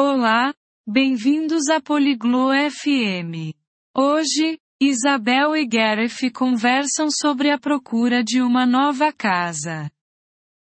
Olá, 0.00 0.54
bem-vindos 0.86 1.68
a 1.68 1.80
Poliglo 1.80 2.50
FM. 2.52 3.52
Hoje, 3.92 4.56
Isabel 4.80 5.56
e 5.56 5.66
Gareth 5.66 6.30
conversam 6.32 7.10
sobre 7.10 7.50
a 7.50 7.58
procura 7.58 8.22
de 8.22 8.40
uma 8.40 8.64
nova 8.64 9.12
casa. 9.12 9.90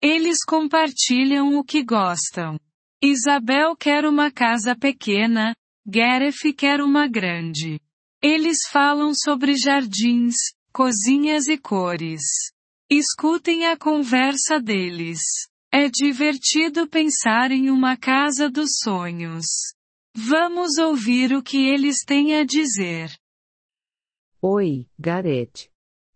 Eles 0.02 0.44
compartilham 0.46 1.56
o 1.56 1.64
que 1.64 1.82
gostam. 1.82 2.60
Isabel 3.02 3.74
quer 3.74 4.04
uma 4.04 4.30
casa 4.30 4.76
pequena, 4.76 5.56
Gareth 5.86 6.52
quer 6.54 6.82
uma 6.82 7.08
grande. 7.08 7.80
Eles 8.22 8.58
falam 8.70 9.14
sobre 9.14 9.56
jardins, 9.56 10.34
cozinhas 10.74 11.48
e 11.48 11.56
cores. 11.56 12.20
Escutem 12.90 13.64
a 13.64 13.78
conversa 13.78 14.60
deles. 14.60 15.20
É 15.74 15.88
divertido 15.88 16.86
pensar 16.86 17.50
em 17.50 17.70
uma 17.70 17.96
casa 17.96 18.50
dos 18.50 18.78
sonhos. 18.82 19.46
Vamos 20.14 20.76
ouvir 20.76 21.32
o 21.32 21.42
que 21.42 21.56
eles 21.66 22.04
têm 22.06 22.38
a 22.38 22.44
dizer. 22.44 23.10
Oi, 24.42 24.86
Gareth. 24.98 25.70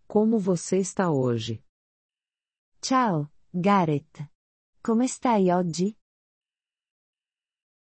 Como 0.06 0.38
você 0.38 0.76
está 0.76 1.10
hoje? 1.10 1.64
Ciao, 2.82 3.32
Gareth. 3.54 4.28
Come 4.84 5.08
stai 5.08 5.50
oggi? 5.50 5.96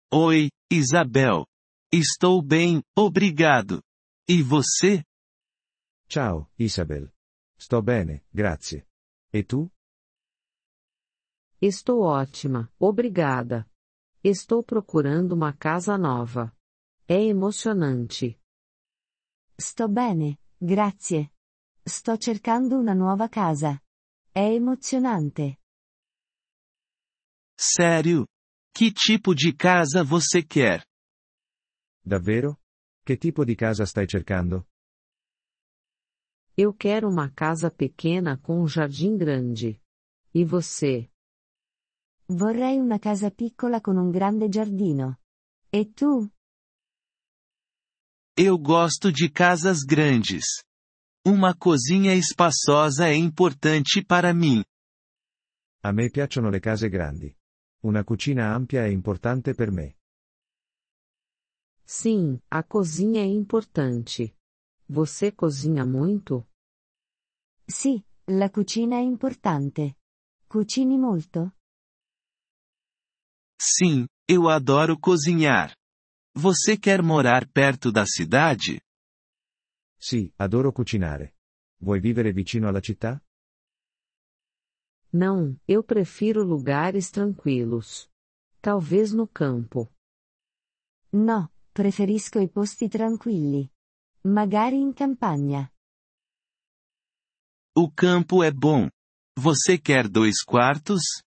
Oi, 0.09 0.49
Isabel. 0.71 1.45
Estou 1.93 2.41
bem, 2.41 2.81
obrigado. 2.97 3.83
E 4.25 4.41
você? 4.41 5.03
Ciao, 6.07 6.49
Isabel. 6.57 7.11
Sto 7.59 7.81
bene, 7.81 8.23
grazie. 8.33 8.87
E 9.33 9.43
tu? 9.43 9.69
Estou 11.61 12.01
ótima, 12.01 12.71
obrigada. 12.77 13.67
Estou 14.23 14.63
procurando 14.63 15.33
uma 15.33 15.53
casa 15.53 15.97
nova. 15.97 16.55
É 17.07 17.19
emocionante. 17.23 18.39
Sto 19.59 19.87
bene, 19.87 20.39
grazie. 20.61 21.31
Sto 21.83 22.15
cercando 22.17 22.77
una 22.77 22.93
nuova 22.93 23.27
casa. 23.27 23.81
È 24.31 24.41
emozionante. 24.41 25.57
Sério? 27.57 28.27
Que 28.71 28.91
tipo 28.91 29.33
de 29.33 29.51
casa 29.55 30.03
você 30.03 30.43
quer? 30.43 30.85
Davvero? 32.05 32.59
Che 33.03 33.17
tipo 33.17 33.43
di 33.43 33.55
casa 33.55 33.83
stai 33.85 34.05
cercando? 34.07 34.67
Eu 36.55 36.71
quero 36.73 37.09
uma 37.09 37.31
casa 37.31 37.71
pequena 37.71 38.37
com 38.37 38.61
um 38.61 38.67
jardim 38.67 39.17
grande. 39.17 39.81
E 40.33 40.45
você? 40.45 41.09
Vorrei 42.29 42.77
una 42.77 42.99
casa 42.99 43.31
piccola 43.31 43.79
con 43.79 43.95
un 43.95 44.11
grande 44.11 44.49
giardino. 44.49 45.21
E 45.69 45.93
tu? 45.93 46.29
Eu 48.35 48.59
gosto 48.59 49.11
de 49.11 49.29
casas 49.31 49.83
grandes. 49.83 50.61
Uma 51.25 51.55
cozinha 51.55 52.13
espaçosa 52.13 53.07
é 53.07 53.15
importante 53.15 54.03
para 54.03 54.33
mim. 54.33 54.61
A 55.83 55.93
me 55.93 56.09
piacciono 56.09 56.49
le 56.49 56.59
case 56.59 56.89
grandi. 56.89 57.33
Una 57.83 58.03
cucina 58.03 58.53
ampia 58.53 58.83
è 58.83 58.89
importante 58.89 59.53
per 59.53 59.71
me. 59.71 59.95
Sim, 61.85 62.41
a 62.49 62.61
cozinha 62.63 63.21
é 63.21 63.25
importante. 63.25 64.35
Você 64.89 65.31
cozinha 65.31 65.85
muito? 65.85 66.49
Sì, 67.65 68.03
la 68.25 68.49
cucina 68.49 68.97
è 68.97 69.01
importante. 69.01 69.97
Cucini 70.45 70.97
molto? 70.97 71.56
Sim, 73.59 74.07
eu 74.27 74.49
adoro 74.49 74.97
cozinhar. 74.99 75.75
Você 76.35 76.77
quer 76.77 77.01
morar 77.01 77.47
perto 77.51 77.91
da 77.91 78.05
cidade? 78.05 78.79
Sì, 79.99 80.31
adoro 80.37 80.71
cucinare. 80.71 81.35
Vuoi 81.79 81.99
vivere 81.99 82.31
vicino 82.31 82.67
alla 82.67 82.79
città? 82.81 83.19
Não, 85.11 85.59
eu 85.67 85.83
prefiro 85.83 86.43
lugares 86.43 87.09
tranquilos. 87.09 88.07
Talvez 88.61 89.11
no 89.13 89.27
campo. 89.27 89.91
No, 91.11 91.51
preferisco 91.73 92.39
i 92.39 92.49
posti 92.49 92.87
tranquilli. 92.87 93.71
Magari 94.25 94.75
in 94.75 94.93
campagna. 94.93 95.71
O 97.75 97.91
campo 97.91 98.43
é 98.43 98.51
bom. 98.51 98.89
Você 99.39 99.77
quer 99.79 100.07
dois 100.09 100.43
quartos? 100.43 101.23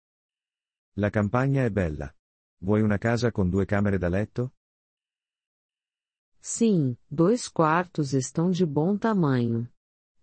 La 0.97 1.11
campagna 1.11 1.65
è 1.65 1.71
bella. 1.71 2.16
Vuoi 2.59 2.81
una 2.81 2.99
casa 2.99 3.31
con 3.31 3.51
due 3.51 3.67
camere 3.67 3.99
da 3.99 4.09
letto? 4.09 4.53
Sim, 6.41 6.97
dois 7.11 7.49
quartos 7.49 8.13
estão 8.15 8.51
de 8.51 8.65
bom 8.65 8.97
tamanho. 8.97 9.69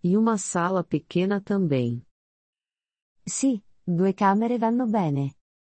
E 0.02 0.16
uma 0.16 0.36
sala 0.36 0.82
pequena 0.82 1.40
também. 1.40 2.04
Sì, 3.26 3.62
due 3.86 4.14
camere 4.14 4.58
vanno 4.58 4.86
bene. 4.86 5.36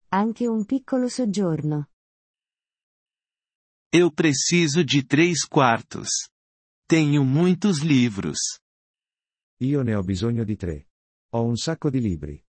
Anche 0.09 0.47
un 0.49 0.65
piccolo 0.65 1.09
soggiorno. 1.09 1.89
Eu 3.93 4.11
preciso 4.11 4.85
de 4.85 5.03
três 5.05 5.45
quartos. 5.45 6.09
Tenho 6.89 7.25
muitos 7.25 7.81
livros. 7.81 8.39
Io 9.61 9.83
ne 9.83 9.95
ho 9.95 10.03
bisogno 10.03 10.45
di 10.45 10.57
tre. 10.57 10.89
Ho 11.35 11.45
un 11.45 11.57
sacco 11.57 11.91
di 11.91 12.01
libri. 12.01 12.46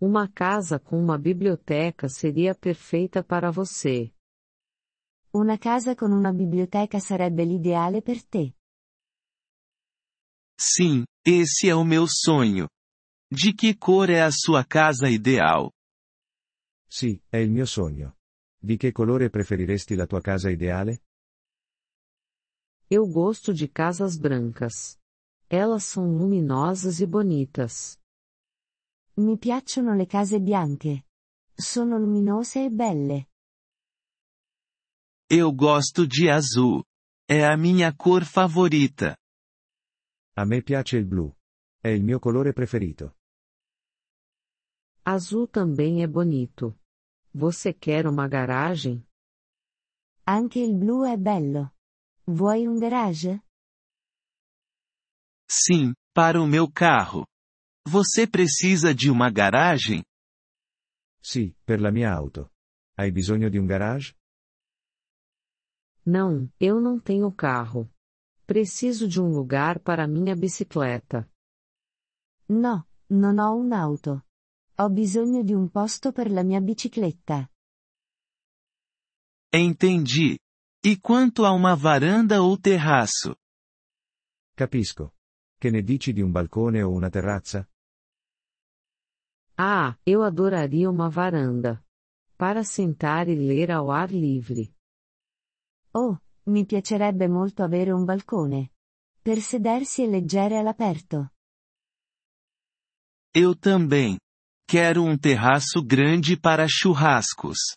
Uma 0.00 0.28
casa 0.28 0.78
com 0.78 0.98
uma 0.98 1.16
biblioteca 1.16 2.08
seria 2.08 2.54
perfeita 2.54 3.22
para 3.22 3.50
você. 3.50 4.12
Una 5.32 5.56
casa 5.56 5.94
con 5.94 6.12
una 6.12 6.32
biblioteca 6.32 6.98
sarebbe 6.98 7.44
l'ideale 7.44 8.02
per 8.02 8.22
te. 8.24 8.54
Sim, 10.60 11.04
esse 11.24 11.68
é 11.68 11.74
o 11.74 11.84
meu 11.84 12.06
sonho. 12.08 12.68
De 13.30 13.52
que 13.52 13.74
cor 13.74 14.10
é 14.10 14.22
a 14.22 14.30
sua 14.30 14.64
casa 14.64 15.08
ideal? 15.08 15.70
Sì, 16.88 17.20
è 17.28 17.38
il 17.38 17.50
mio 17.50 17.66
sogno. 17.66 18.16
Di 18.56 18.76
che 18.76 18.92
colore 18.92 19.30
preferiresti 19.30 19.94
la 19.94 20.06
tua 20.06 20.20
casa 20.20 20.50
ideale? 20.50 21.02
Eu 22.90 23.06
gosto 23.06 23.52
de 23.52 23.66
casas 23.66 24.16
brancas. 24.16 24.98
Elas 25.48 25.84
são 25.84 26.16
luminosas 26.16 27.00
e 27.00 27.06
bonitas. 27.06 27.98
Mi 29.16 29.38
piacciono 29.38 29.94
le 29.94 30.06
case 30.06 30.40
bianche. 30.40 31.06
Sono 31.52 31.98
luminose 31.98 32.64
e 32.64 32.70
belle. 32.70 33.28
Eu 35.28 35.52
gosto 35.54 36.06
de 36.06 36.28
azul. 36.30 36.84
É 37.28 37.44
a 37.44 37.56
minha 37.56 37.94
cor 37.94 38.24
favorita. 38.24 39.16
A 40.36 40.44
me 40.44 40.62
piace 40.62 40.96
il 40.96 41.06
blu. 41.06 41.32
È 41.80 41.88
il 41.88 42.02
mio 42.02 42.18
colore 42.18 42.52
preferito. 42.52 43.14
Azul 45.04 45.48
também 45.48 46.02
é 46.02 46.08
bonito. 46.08 46.76
Você 47.32 47.72
quer 47.72 48.06
uma 48.06 48.26
garagem? 48.26 49.06
Anche 50.26 50.58
il 50.58 50.74
blu 50.74 51.04
è 51.04 51.16
bello. 51.16 51.72
Vuoi 52.26 52.66
un 52.66 52.78
garage? 52.78 53.42
Sim, 55.48 55.94
para 56.12 56.40
o 56.40 56.46
meu 56.46 56.70
carro. 56.70 57.26
Você 57.86 58.26
precisa 58.26 58.94
de 58.94 59.10
uma 59.10 59.30
garagem? 59.30 60.02
Sì, 61.22 61.54
per 61.64 61.80
la 61.80 61.90
mia 61.90 62.12
auto. 62.12 62.50
Hai 62.96 63.12
bisogno 63.12 63.50
di 63.50 63.58
un 63.58 63.66
garage? 63.66 64.14
Não, 66.06 66.50
eu 66.58 66.80
não 66.80 66.98
tenho 66.98 67.30
carro. 67.32 67.90
Preciso 68.46 69.06
de 69.06 69.20
um 69.20 69.28
lugar 69.28 69.80
para 69.80 70.06
minha 70.06 70.34
bicicleta. 70.34 71.30
No, 72.48 72.86
non 73.08 73.38
ho 73.38 73.54
un'auto. 73.54 74.26
Ho 74.76 74.90
bisogno 74.90 75.42
di 75.42 75.52
un 75.52 75.68
posto 75.70 76.12
per 76.12 76.30
la 76.30 76.42
mia 76.42 76.60
bicicletta. 76.60 77.50
Entendi. 79.50 80.38
E 80.82 81.00
quanto 81.00 81.44
a 81.44 81.52
uma 81.52 81.74
varanda 81.74 82.42
ou 82.42 82.58
terraço? 82.58 83.36
Capisco. 84.54 85.14
Che 85.58 85.70
ne 85.70 85.82
dici 85.82 86.12
di 86.12 86.20
un 86.20 86.30
balcone 86.30 86.82
o 86.82 86.90
una 86.90 87.08
terrazza? 87.08 87.66
Ah, 89.56 89.96
eu 90.04 90.22
adoraria 90.22 90.90
uma 90.90 91.08
varanda. 91.08 91.84
Para 92.36 92.64
sentar 92.64 93.28
e 93.28 93.36
ler 93.36 93.70
ao 93.70 93.90
ar 93.90 94.10
livre. 94.10 94.74
Oh, 95.92 96.18
mi 96.46 96.64
piacerebbe 96.66 97.28
molto 97.28 97.62
avere 97.62 97.92
un 97.92 98.04
balcone. 98.04 98.72
Per 99.22 99.40
sedersi 99.40 100.02
e 100.02 100.08
leggere 100.08 100.58
all'aperto. 100.58 101.30
Eu 103.32 103.54
também. 103.54 104.18
Quero 104.66 105.02
um 105.04 105.16
terraço 105.16 105.84
grande 105.84 106.36
para 106.36 106.66
churrascos. 106.66 107.76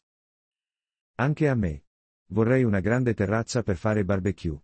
Anche 1.15 1.47
a 1.47 1.55
me. 1.55 1.83
Vorrei 2.29 2.63
una 2.63 2.79
grande 2.79 3.13
terrazza 3.13 3.61
per 3.61 3.77
fare 3.77 4.03
barbecue. 4.03 4.59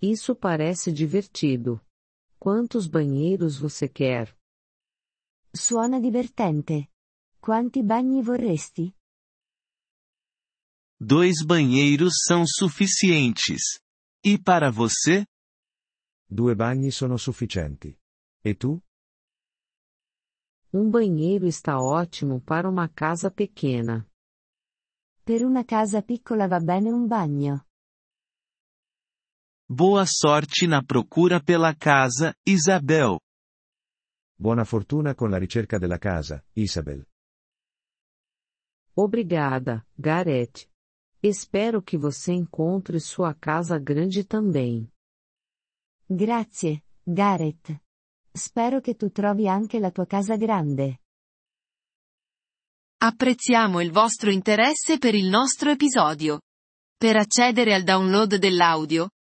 Isso 0.00 0.36
parece 0.36 0.92
divertido. 0.92 1.80
Quantos 2.38 2.86
banheiros 2.86 3.58
você 3.58 3.88
quer? 3.88 4.35
Suona 5.56 5.98
divertente. 5.98 6.90
Quanti 7.40 7.82
bagni 7.82 8.22
vorresti? 8.22 8.94
Dois 11.00 11.42
banheiros 11.42 12.24
são 12.26 12.44
suficientes. 12.46 13.80
E 14.22 14.38
para 14.38 14.70
você? 14.70 15.24
Due 16.28 16.54
bagni 16.54 16.90
sono 16.90 17.16
sufficienti. 17.16 17.98
E 18.44 18.54
tu? 18.54 18.82
Um 20.74 20.90
banheiro 20.90 21.46
está 21.46 21.78
ótimo 21.80 22.38
para 22.40 22.68
uma 22.68 22.88
casa 22.88 23.30
pequena. 23.30 24.06
Per 25.24 25.42
una 25.42 25.64
casa 25.64 26.02
piccola 26.02 26.46
va 26.46 26.60
bene 26.60 26.92
un 26.92 27.06
bagno. 27.06 27.64
Boa 29.66 30.04
sorte 30.04 30.66
na 30.66 30.82
procura 30.84 31.40
pela 31.40 31.74
casa, 31.74 32.34
Isabel. 32.44 33.18
Buona 34.38 34.64
fortuna 34.64 35.14
con 35.14 35.30
la 35.30 35.38
ricerca 35.38 35.78
della 35.78 35.96
casa, 35.96 36.44
Isabel. 36.52 37.02
Obrigada, 38.92 39.82
Gareth. 39.94 40.68
Espero 41.22 41.82
que 41.82 41.96
você 41.96 42.32
encontre 42.32 43.00
sua 43.00 43.34
casa 43.34 43.78
grande 43.78 44.26
também. 44.26 44.86
Grazie, 46.04 46.84
Gareth. 47.02 47.80
Spero 48.30 48.80
che 48.82 48.94
tu 48.94 49.10
trovi 49.10 49.48
anche 49.48 49.78
la 49.78 49.90
tua 49.90 50.04
casa 50.04 50.36
grande. 50.36 51.00
Apprezziamo 52.98 53.80
il 53.80 53.90
vostro 53.90 54.30
interesse 54.30 54.98
per 54.98 55.14
il 55.14 55.28
nostro 55.28 55.70
episodio. 55.70 56.42
Per 56.94 57.16
accedere 57.16 57.72
al 57.72 57.84
download 57.84 58.36
dell'audio, 58.36 59.08